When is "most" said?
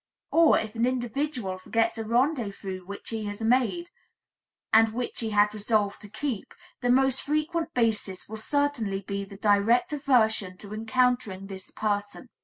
6.89-7.21